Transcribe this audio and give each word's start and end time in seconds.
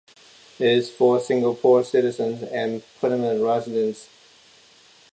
It 0.57 0.65
is 0.65 0.89
for 0.89 1.19
Singapore 1.19 1.83
citizens 1.83 2.41
and 2.41 2.81
Permanent 2.99 3.43
Residents. 3.43 4.09